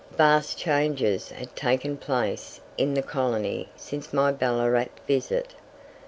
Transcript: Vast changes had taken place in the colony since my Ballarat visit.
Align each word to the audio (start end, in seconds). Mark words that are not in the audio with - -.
Vast 0.17 0.57
changes 0.57 1.29
had 1.29 1.55
taken 1.55 1.95
place 1.95 2.59
in 2.75 2.95
the 2.95 3.03
colony 3.03 3.69
since 3.75 4.11
my 4.11 4.31
Ballarat 4.31 4.87
visit. 5.07 5.53